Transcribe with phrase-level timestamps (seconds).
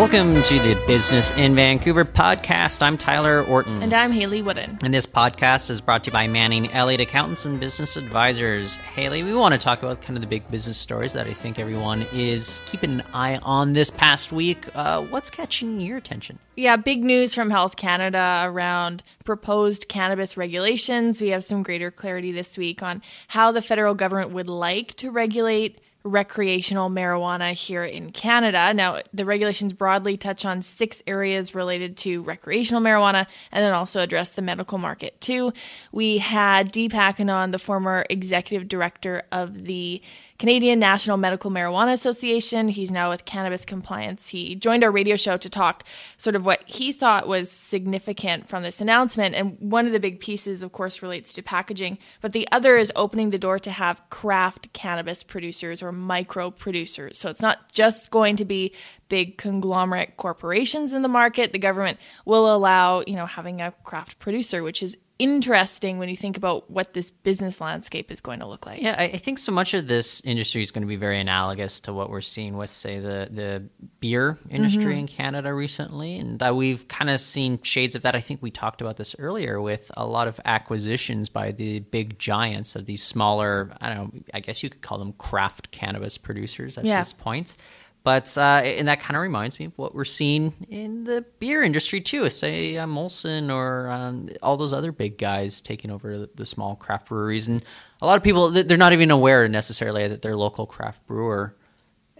[0.00, 2.80] Welcome to the Business in Vancouver podcast.
[2.80, 3.82] I'm Tyler Orton.
[3.82, 4.78] And I'm Hayley Woodin.
[4.82, 8.76] And this podcast is brought to you by Manning Elliott Accountants and Business Advisors.
[8.76, 11.58] Haley, we want to talk about kind of the big business stories that I think
[11.58, 14.74] everyone is keeping an eye on this past week.
[14.74, 16.38] Uh, what's catching your attention?
[16.56, 21.20] Yeah, big news from Health Canada around proposed cannabis regulations.
[21.20, 25.10] We have some greater clarity this week on how the federal government would like to
[25.10, 28.72] regulate recreational marijuana here in Canada.
[28.72, 34.00] Now, the regulations broadly touch on six areas related to recreational marijuana and then also
[34.00, 35.52] address the medical market too.
[35.92, 40.00] We had Deepak Anand, the former executive director of the
[40.40, 42.70] Canadian National Medical Marijuana Association.
[42.70, 44.28] He's now with Cannabis Compliance.
[44.28, 45.84] He joined our radio show to talk
[46.16, 49.34] sort of what he thought was significant from this announcement.
[49.34, 52.90] And one of the big pieces, of course, relates to packaging, but the other is
[52.96, 57.18] opening the door to have craft cannabis producers or micro producers.
[57.18, 58.74] So it's not just going to be
[59.10, 61.52] big conglomerate corporations in the market.
[61.52, 66.16] The government will allow, you know, having a craft producer, which is interesting when you
[66.16, 68.80] think about what this business landscape is going to look like.
[68.80, 71.92] Yeah, I, think so much of this industry is going to be very analogous to
[71.92, 73.68] what we're seeing with, say, the the
[74.00, 75.00] beer industry mm-hmm.
[75.00, 78.16] in Canada recently, and uh, we've kind of seen shades of that.
[78.16, 82.18] I think we talked about this earlier with a lot of acquisitions by the big
[82.18, 83.70] giants of these smaller.
[83.80, 84.20] I don't know.
[84.32, 87.00] I guess you could call them craft cannabis producers at yeah.
[87.00, 87.56] this point.
[88.02, 91.62] But uh, and that kind of reminds me of what we're seeing in the beer
[91.62, 92.30] industry too.
[92.30, 96.76] Say uh, Molson or um, all those other big guys taking over the, the, small
[96.76, 97.62] craft breweries, and
[98.00, 101.54] a lot of people they're not even aware necessarily that their local craft brewer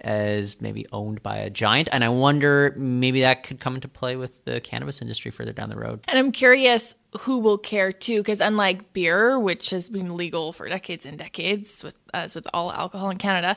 [0.03, 1.89] as maybe owned by a giant.
[1.93, 5.69] And I wonder maybe that could come into play with the cannabis industry further down
[5.69, 6.01] the road.
[6.09, 10.69] And I'm curious who will care too, because unlike beer, which has been legal for
[10.69, 13.57] decades and decades, with as with all alcohol in Canada,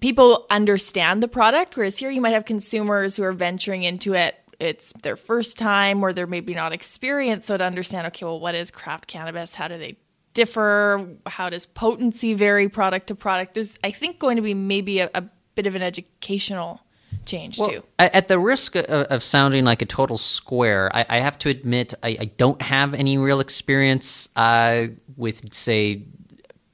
[0.00, 1.76] people understand the product.
[1.76, 4.36] Whereas here, you might have consumers who are venturing into it.
[4.58, 8.54] It's their first time, or they're maybe not experienced, so to understand, okay, well, what
[8.54, 9.54] is craft cannabis?
[9.54, 9.96] How do they
[10.34, 11.08] differ?
[11.26, 13.54] How does potency vary product to product?
[13.54, 15.24] There's, I think, going to be maybe a, a
[15.62, 16.80] bit of an educational
[17.26, 17.84] change well, too.
[17.98, 22.16] At the risk of, sounding like a total square, I, I have to admit I,
[22.20, 26.04] I, don't have any real experience uh, with, say,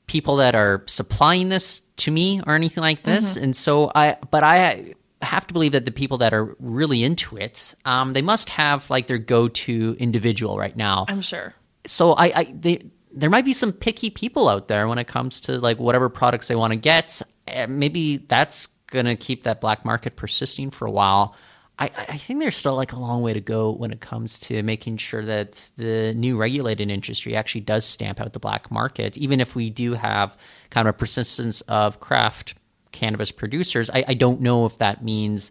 [0.07, 3.45] people that are supplying this to me or anything like this, mm-hmm.
[3.45, 4.17] and so I.
[4.31, 8.23] But I have to believe that the people that are really into it, um, they
[8.23, 11.07] must have like their go-to individual right now.
[11.09, 11.55] I'm sure.
[11.87, 15.41] So I, I they there might be some picky people out there when it comes
[15.41, 17.21] to like whatever products they want to get.
[17.69, 21.35] Maybe that's going to keep that black market persisting for a while.
[21.79, 24.63] I, I, think there's still like a long way to go when it comes to
[24.63, 29.19] making sure that the new regulated industry actually does stamp out the black market.
[29.19, 30.39] Even if we do have
[30.71, 32.55] kind of a persistence of craft
[32.93, 35.51] cannabis producers, I, I don't know if that means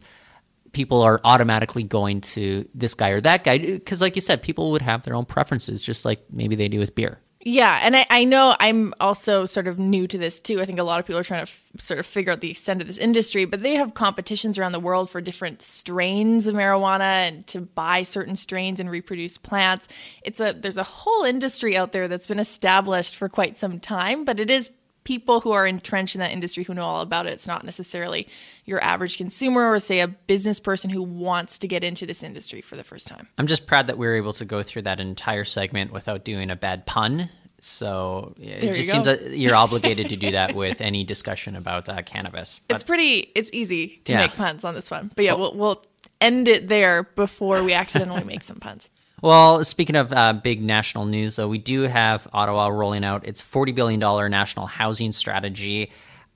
[0.72, 3.60] people are automatically going to this guy or that guy.
[3.60, 6.80] Because, like you said, people would have their own preferences, just like maybe they do
[6.80, 7.20] with beer.
[7.48, 10.60] Yeah, and I, I know I'm also sort of new to this too.
[10.62, 12.50] I think a lot of people are trying to f- sort of figure out the
[12.50, 16.56] extent of this industry, but they have competitions around the world for different strains of
[16.56, 19.88] marijuana and to buy certain strains and reproduce plants.
[20.24, 24.26] It's a there's a whole industry out there that's been established for quite some time,
[24.26, 24.72] but it is
[25.06, 27.34] people who are entrenched in that industry who know all about it.
[27.34, 28.28] It's not necessarily
[28.66, 32.60] your average consumer or, say, a business person who wants to get into this industry
[32.60, 33.28] for the first time.
[33.38, 36.50] I'm just proud that we were able to go through that entire segment without doing
[36.50, 37.30] a bad pun.
[37.62, 41.88] So it there just seems that you're obligated to do that with any discussion about
[41.88, 42.60] uh, cannabis.
[42.68, 44.22] But, it's pretty, it's easy to yeah.
[44.22, 45.12] make puns on this one.
[45.16, 45.84] But yeah, we'll, we'll
[46.20, 48.90] end it there before we accidentally make some puns.
[49.26, 53.42] Well, speaking of uh, big national news, though, we do have Ottawa rolling out its
[53.42, 54.00] $40 billion
[54.30, 55.92] national housing strategy.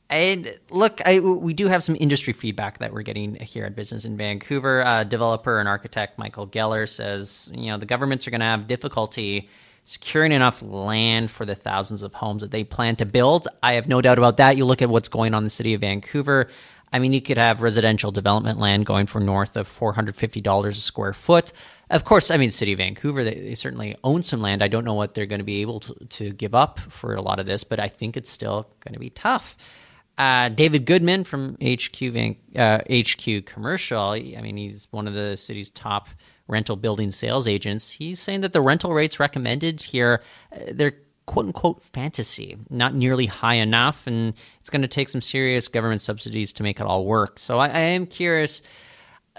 [0.10, 4.06] And look, I, we do have some industry feedback that we're getting here at Business
[4.06, 4.82] in Vancouver.
[4.82, 8.66] Uh, developer and architect Michael Geller says, you know, the governments are going to have
[8.66, 9.50] difficulty
[9.86, 13.48] securing enough land for the thousands of homes that they plan to build.
[13.62, 14.58] I have no doubt about that.
[14.58, 16.48] You look at what's going on in the city of Vancouver.
[16.92, 21.14] I mean, you could have residential development land going for north of $450 a square
[21.14, 21.52] foot.
[21.90, 24.64] Of course, I mean, City of Vancouver, they, they certainly own some land.
[24.64, 27.22] I don't know what they're going to be able to, to give up for a
[27.22, 29.58] lot of this, but I think it's still going to be tough.
[30.18, 32.02] Uh, David Goodman from HQ
[32.56, 36.10] uh, HQ Commercial, I mean, he's one of the city's top
[36.48, 37.90] rental building sales agents.
[37.92, 40.22] He's saying that the rental rates recommended here,
[40.52, 40.96] uh, they're
[41.30, 46.02] quote unquote fantasy, not nearly high enough, and it's going to take some serious government
[46.02, 47.38] subsidies to make it all work.
[47.38, 48.64] So I, I am curious.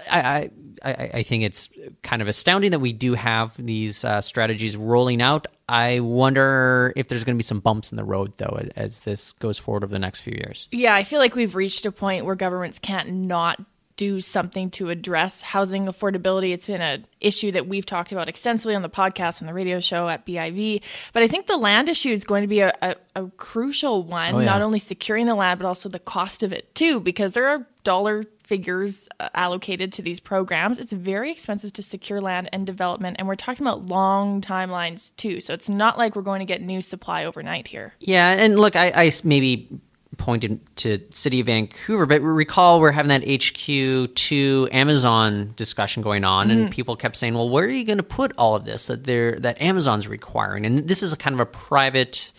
[0.09, 0.49] I,
[0.81, 1.69] I, I think it's
[2.01, 5.47] kind of astounding that we do have these uh, strategies rolling out.
[5.67, 9.33] I wonder if there's going to be some bumps in the road, though, as this
[9.33, 10.69] goes forward over the next few years.
[10.71, 13.59] Yeah, I feel like we've reached a point where governments can't not
[14.01, 16.53] do something to address housing affordability.
[16.53, 19.79] It's been an issue that we've talked about extensively on the podcast and the radio
[19.79, 20.81] show at BIV.
[21.13, 24.33] But I think the land issue is going to be a, a, a crucial one,
[24.33, 24.45] Oh, yeah.
[24.45, 27.67] not only securing the land, but also the cost of it too, because there are
[27.83, 30.79] dollar figures uh, allocated to these programs.
[30.79, 33.17] It's very expensive to secure land and development.
[33.19, 35.41] And we're talking about long timelines too.
[35.41, 37.93] So it's not like we're going to get new supply overnight here.
[37.99, 39.79] Yeah, and look, I maybe
[40.21, 46.23] pointed to City of Vancouver, but recall we're having that HQ to Amazon discussion going
[46.23, 46.71] on, and mm-hmm.
[46.71, 49.39] people kept saying, "Well, where are you going to put all of this that they're
[49.39, 52.31] that Amazon's requiring?" And this is a kind of a private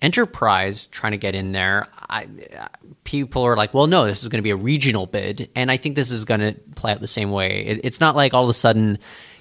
[0.00, 1.88] enterprise trying to get in there.
[2.08, 2.28] I,
[3.02, 5.78] people are like, "Well, no, this is going to be a regional bid," and I
[5.78, 7.66] think this is going to play out the same way.
[7.66, 8.98] It, it's not like all of a sudden,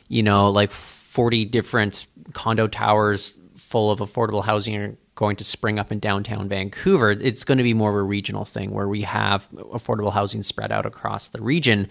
[0.07, 3.35] you know, like forty different condo towers
[3.75, 7.11] full of affordable housing are going to spring up in downtown Vancouver.
[7.11, 10.71] It's going to be more of a regional thing where we have affordable housing spread
[10.71, 11.89] out across the region.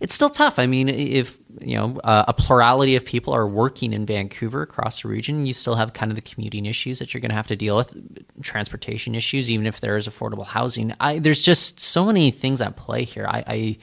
[0.00, 0.58] It's still tough.
[0.58, 5.02] I mean, if you know uh, a plurality of people are working in Vancouver across
[5.02, 7.46] the region, you still have kind of the commuting issues that you're going to have
[7.46, 7.96] to deal with,
[8.42, 10.92] transportation issues, even if there is affordable housing.
[10.98, 13.28] I, there's just so many things at play here.
[13.28, 13.78] I, I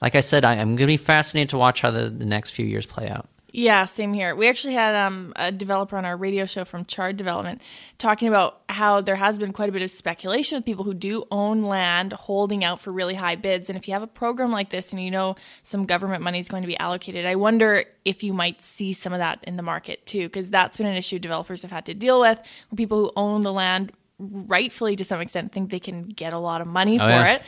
[0.00, 2.52] like I said, I, I'm going to be fascinated to watch how the, the next
[2.52, 3.28] few years play out.
[3.54, 4.34] Yeah, same here.
[4.34, 7.60] We actually had um, a developer on our radio show from Chard Development
[7.98, 11.24] talking about how there has been quite a bit of speculation with people who do
[11.30, 13.68] own land holding out for really high bids.
[13.68, 16.48] And if you have a program like this and you know some government money is
[16.48, 19.62] going to be allocated, I wonder if you might see some of that in the
[19.62, 22.38] market too, because that's been an issue developers have had to deal with.
[22.38, 26.38] Where people who own the land, rightfully to some extent, think they can get a
[26.38, 27.34] lot of money for yeah.
[27.34, 27.42] it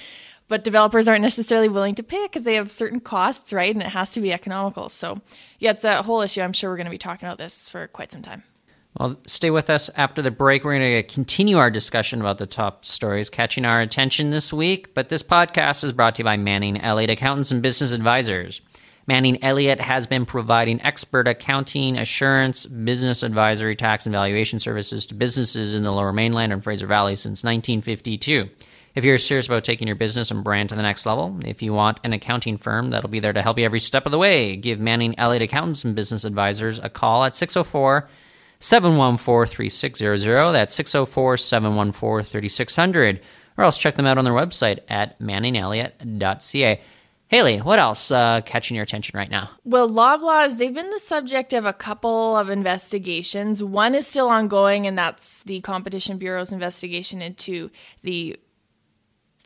[0.49, 3.75] but developers aren't necessarily willing to pay it because they have certain costs, right?
[3.75, 4.89] And it has to be economical.
[4.89, 5.21] So,
[5.59, 6.43] yeah, it's a whole issue.
[6.43, 8.43] I'm sure we're going to be talking about this for quite some time.
[8.99, 10.63] Well, stay with us after the break.
[10.63, 14.95] We're going to continue our discussion about the top stories catching our attention this week.
[14.95, 18.61] But this podcast is brought to you by Manning Elliott Accountants and Business Advisors.
[19.07, 25.15] Manning Elliott has been providing expert accounting, assurance, business advisory, tax, and valuation services to
[25.15, 28.49] businesses in the Lower Mainland and Fraser Valley since 1952.
[28.95, 31.73] If you're serious about taking your business and brand to the next level, if you
[31.73, 34.55] want an accounting firm that'll be there to help you every step of the way,
[34.55, 38.09] give Manning Elliott Accountants and Business Advisors a call at 604
[38.61, 40.53] 714 3600.
[40.53, 43.21] That's 604 714 3600.
[43.57, 46.81] Or else check them out on their website at manningelliott.ca.
[47.29, 49.51] Hayley, what else uh, catching your attention right now?
[49.65, 53.61] Well, Loblaws, they've been the subject of a couple of investigations.
[53.61, 57.71] One is still ongoing, and that's the Competition Bureau's investigation into
[58.03, 58.39] the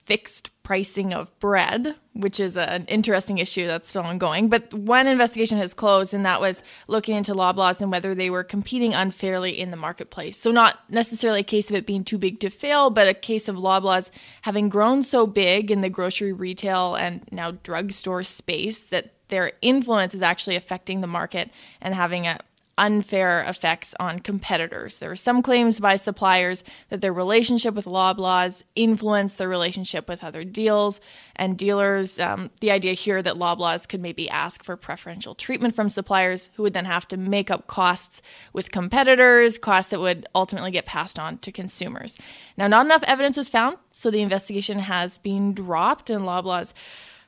[0.08, 4.48] fixed pricing of bread, which is an interesting issue that's still ongoing.
[4.48, 8.42] But one investigation has closed, and that was looking into Loblaws and whether they were
[8.42, 10.38] competing unfairly in the marketplace.
[10.38, 13.48] So, not necessarily a case of it being too big to fail, but a case
[13.48, 14.08] of Loblaws
[14.42, 20.14] having grown so big in the grocery, retail, and now drugstore space that their influence
[20.14, 21.50] is actually affecting the market
[21.82, 22.38] and having a
[22.78, 24.98] unfair effects on competitors.
[24.98, 30.24] There were some claims by suppliers that their relationship with Loblaws influenced their relationship with
[30.24, 31.00] other deals
[31.36, 32.18] and dealers.
[32.18, 36.62] Um, the idea here that Loblaws could maybe ask for preferential treatment from suppliers who
[36.62, 38.22] would then have to make up costs
[38.52, 42.16] with competitors, costs that would ultimately get passed on to consumers.
[42.56, 46.72] Now, not enough evidence was found, so the investigation has been dropped, and Loblaws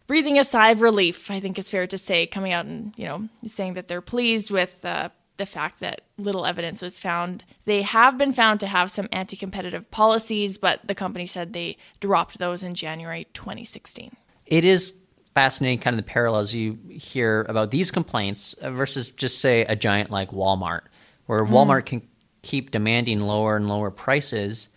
[0.07, 3.07] breathing a sigh of relief, I think is fair to say, coming out and you
[3.07, 7.45] know saying that they're pleased with uh, the fact that little evidence was found.
[7.65, 12.39] They have been found to have some anti-competitive policies, but the company said they dropped
[12.39, 14.15] those in January 2016.
[14.45, 14.95] It is
[15.35, 20.11] fascinating, kind of the parallels you hear about these complaints versus just say a giant
[20.11, 20.83] like Walmart,
[21.25, 21.49] where mm.
[21.49, 22.07] Walmart can
[22.43, 24.69] keep demanding lower and lower prices.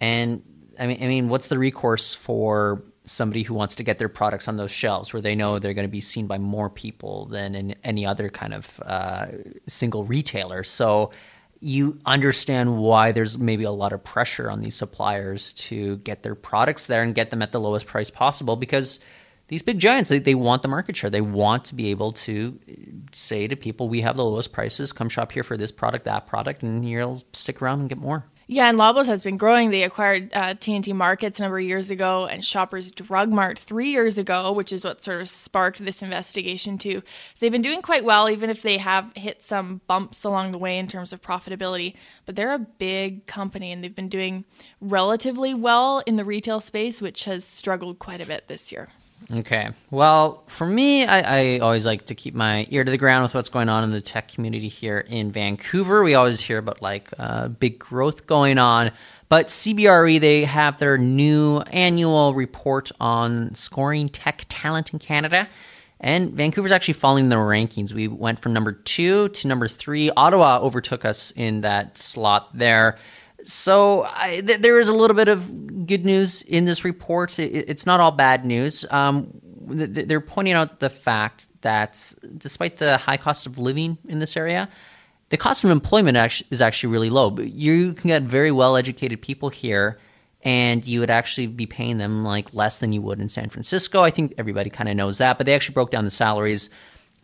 [0.00, 0.40] And
[0.78, 4.48] I mean, I mean, what's the recourse for somebody who wants to get their products
[4.48, 7.54] on those shelves where they know they're going to be seen by more people than
[7.54, 9.26] in any other kind of uh,
[9.66, 10.64] single retailer?
[10.64, 11.12] So
[11.60, 16.34] you understand why there's maybe a lot of pressure on these suppliers to get their
[16.34, 19.00] products there and get them at the lowest price possible because
[19.48, 21.08] these big giants they, they want the market share.
[21.08, 22.58] They want to be able to
[23.12, 24.92] say to people we have the lowest prices.
[24.92, 28.24] Come shop here for this product that product and you'll stick around and get more
[28.48, 29.70] Yeah, and Loblaws has been growing.
[29.70, 33.90] They acquired uh, TNT Markets a number of years ago and Shoppers Drug Mart three
[33.90, 37.02] years ago, which is what sort of sparked this investigation too.
[37.34, 40.58] So they've been doing quite well, even if they have hit some bumps along the
[40.58, 41.96] way in terms of profitability.
[42.24, 44.44] But they're a big company and they've been doing
[44.80, 48.88] relatively well in the retail space, which has struggled quite a bit this year.
[49.38, 49.70] Okay.
[49.90, 53.34] Well, for me, I, I, always like to keep my ear to the ground with
[53.34, 56.04] what's going on in the tech community here in Vancouver.
[56.04, 58.92] We always hear about like uh, big growth going on.
[59.28, 65.48] But CBRE, they have their new annual report on scoring tech talent in Canada.
[65.98, 67.92] And Vancouver's actually falling in the rankings.
[67.92, 70.10] We went from number two to number three.
[70.10, 72.98] Ottawa overtook us in that slot there.
[73.46, 77.38] So I, th- there is a little bit of good news in this report.
[77.38, 78.84] It, it's not all bad news.
[78.90, 84.18] Um, th- they're pointing out the fact that despite the high cost of living in
[84.18, 84.68] this area,
[85.28, 87.38] the cost of employment is actually really low.
[87.38, 89.98] You can get very well educated people here,
[90.42, 94.02] and you would actually be paying them like less than you would in San Francisco.
[94.02, 96.68] I think everybody kind of knows that, but they actually broke down the salaries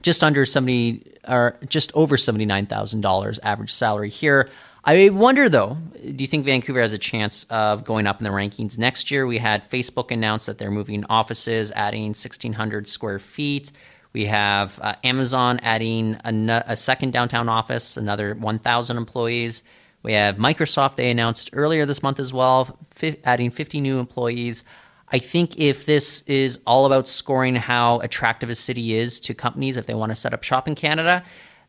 [0.02, 4.48] just under seventy or just over seventy nine thousand dollars average salary here.
[4.84, 8.30] I wonder though, do you think Vancouver has a chance of going up in the
[8.30, 9.26] rankings next year?
[9.26, 13.70] We had Facebook announce that they're moving offices, adding 1,600 square feet.
[14.12, 19.62] We have uh, Amazon adding a, a, second downtown office, another 1,000 employees.
[20.02, 24.64] We have Microsoft, they announced earlier this month as well, fi- adding 50 new employees.
[25.12, 29.76] I think if this is all about scoring how attractive a city is to companies
[29.76, 31.22] if they want to set up shop in Canada,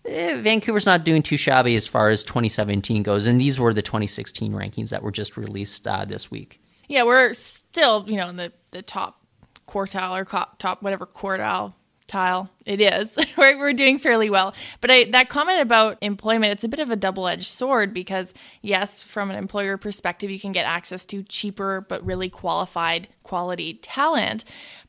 [0.05, 3.81] eh, Vancouver's not doing too shabby as far as 2017 goes, and these were the
[3.81, 6.61] 2016 rankings that were just released uh, this week.
[6.87, 9.21] Yeah, we're still, you know, in the, the top
[9.67, 10.25] quartile or
[10.59, 11.73] top whatever quartile
[12.65, 13.17] it is.
[13.37, 14.53] We're, we're doing fairly well.
[14.79, 19.01] But I, that comment about employment it's a bit of a double-edged sword because yes
[19.01, 24.43] from an employer perspective you can get access to cheaper but really qualified quality talent.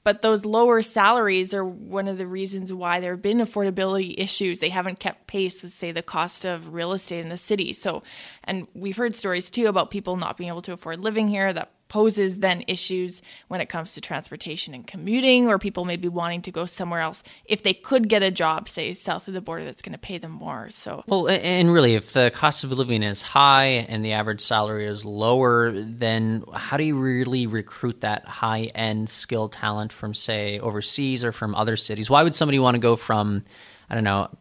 [0.05, 4.59] But those lower salaries are one of the reasons why there have been affordability issues.
[4.61, 7.73] They haven't kept pace with say the cost of real estate in the city.
[7.73, 8.03] So
[8.45, 11.71] and we've heard stories too about people not being able to afford living here that
[11.95, 16.43] poses then issues when it comes to transportation and commuting, or people may be wanting
[16.43, 19.65] to go somewhere else if they could get a job, say south of the border,
[19.65, 20.69] that's going to pay them more.
[20.71, 24.89] So, well, and really, if the cost of living is high and the average salary
[24.89, 30.59] is lower, then how do you really recruit that high end skilled talent from, say,
[30.59, 32.11] overseas or from other cities?
[32.11, 33.45] Why would somebody want to go from,
[33.89, 34.37] I don't know,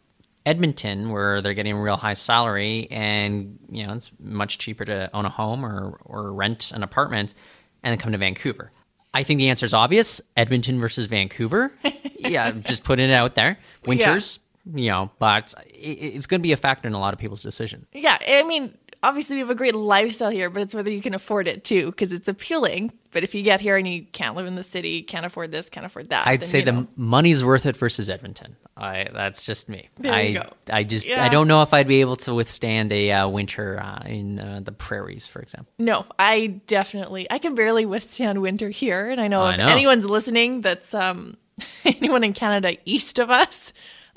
[0.45, 5.09] Edmonton, where they're getting a real high salary, and you know it's much cheaper to
[5.13, 7.33] own a home or or rent an apartment,
[7.81, 8.71] and then come to Vancouver.
[9.13, 11.71] I think the answer is obvious: Edmonton versus Vancouver.
[12.19, 13.57] yeah, just putting it out there.
[13.85, 14.81] Winters, yeah.
[14.81, 17.85] you know, but it's going to be a factor in a lot of people's decision.
[17.93, 21.13] Yeah, I mean, obviously we have a great lifestyle here, but it's whether you can
[21.13, 22.91] afford it too, because it's appealing.
[23.12, 25.69] But if you get here and you can't live in the city, can't afford this,
[25.69, 26.88] can't afford that, I'd then, say the know.
[26.95, 28.55] money's worth it versus Edmonton.
[28.75, 29.89] I that's just me.
[29.98, 30.50] There I you go.
[30.72, 31.24] I just Yeah.
[31.24, 34.62] I don't know if I'd be able to withstand a uh, winter uh, in uh,
[34.63, 35.72] the prairies, for example.
[35.77, 39.67] No, I definitely I can barely withstand winter here, and I know I if know.
[39.67, 41.38] anyone's listening that's um
[41.86, 43.74] anyone in Canada east of us,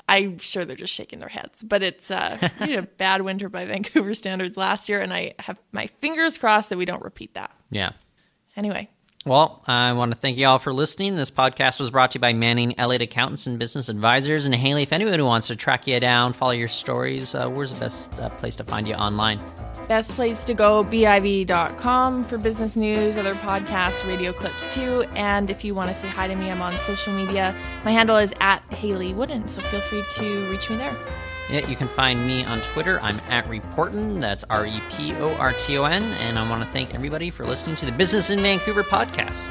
[0.09, 1.63] I'm sure they're just shaking their heads.
[1.63, 5.33] But it's uh we had a bad winter by Vancouver standards last year, and I
[5.39, 7.51] have my fingers crossed that we don't repeat that.
[7.71, 7.91] Yeah.
[8.55, 8.89] Anyway,
[9.27, 11.17] Well, I want to thank you all for listening.
[11.17, 14.45] This podcast was brought to you by Manning Elliott Accountants and Business Advisors.
[14.45, 17.73] And Hayley, if anyone who wants to track you down, follow your stories, uh, where's
[17.73, 19.41] the best uh, place to find you online?
[19.89, 25.03] best place to go biv.com for business news, other podcasts, radio clips too.
[25.15, 27.55] And if you want to say hi to me, I'm on social media.
[27.83, 30.95] My handle is at Hayley Woodin, so feel free to reach me there.
[31.49, 32.99] Yeah, you can find me on Twitter.
[33.01, 34.19] I'm at Reporton.
[34.19, 36.03] That's R E P O R T O N.
[36.23, 39.49] And I want to thank everybody for listening to the Business in Vancouver podcast.